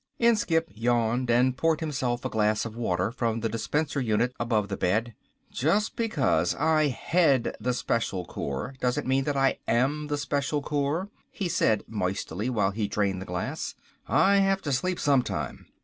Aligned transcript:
Inskipp 0.17 0.71
yawned 0.73 1.29
and 1.29 1.55
poured 1.55 1.79
himself 1.79 2.25
a 2.25 2.29
glass 2.31 2.65
of 2.65 2.75
water 2.75 3.11
from 3.11 3.41
the 3.41 3.49
dispenser 3.49 4.01
unit 4.01 4.33
above 4.39 4.67
the 4.67 4.75
bed. 4.75 5.13
"Just 5.51 5.95
because 5.95 6.55
I 6.55 6.87
head 6.87 7.55
the 7.59 7.71
Special 7.71 8.25
Corps, 8.25 8.73
doesn't 8.81 9.05
mean 9.05 9.25
that 9.25 9.37
I 9.37 9.59
am 9.67 10.07
the 10.07 10.17
Special 10.17 10.63
Corps," 10.63 11.11
he 11.29 11.47
said 11.47 11.83
moistly 11.87 12.49
while 12.49 12.71
he 12.71 12.87
drained 12.87 13.21
the 13.21 13.27
glass. 13.27 13.75
"I 14.07 14.37
have 14.37 14.63
to 14.63 14.71
sleep 14.71 14.99
sometime. 14.99 15.67